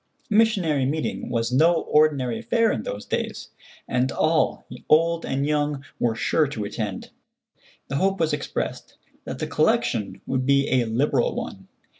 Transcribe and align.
A 0.31 0.33
missionary 0.33 0.87
meeting 0.87 1.29
was 1.29 1.51
no 1.51 1.81
ordinary 1.81 2.39
affair 2.39 2.71
in 2.71 2.81
those 2.81 3.05
days, 3.05 3.49
and 3.87 4.11
all, 4.11 4.65
old 4.89 5.27
and 5.27 5.45
young, 5.45 5.83
were 5.99 6.15
sure 6.15 6.47
to 6.47 6.63
attend. 6.65 7.11
The 7.87 7.97
hope 7.97 8.19
was 8.19 8.33
expressed 8.33 8.97
that 9.25 9.37
the 9.37 9.45
collection 9.45 10.19
would 10.25 10.43
be 10.47 10.71
a 10.81 10.85
liberal 10.85 11.35
one. 11.35 11.67